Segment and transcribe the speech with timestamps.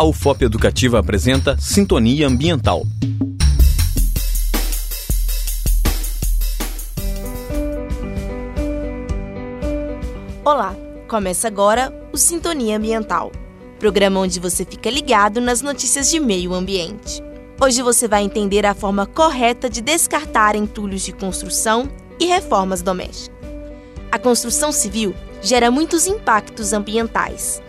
[0.00, 2.86] A UFOP Educativa apresenta Sintonia Ambiental.
[10.44, 10.76] Olá,
[11.08, 13.32] começa agora o Sintonia Ambiental,
[13.80, 17.20] programa onde você fica ligado nas notícias de meio ambiente.
[17.60, 21.90] Hoje você vai entender a forma correta de descartar entulhos de construção
[22.20, 23.36] e reformas domésticas.
[24.12, 25.12] A construção civil
[25.42, 27.60] gera muitos impactos ambientais,